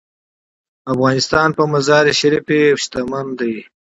افغانستان 0.93 1.49
په 1.57 1.63
مزارشریف 1.71 2.45
غني 3.11 3.31
دی. 3.39 3.55